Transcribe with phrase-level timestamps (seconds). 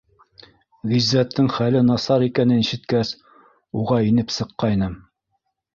[0.93, 3.15] Ғиззәттең хәле насар икәнен ишеткәс,
[3.83, 4.99] уға инеп сыҡҡайным.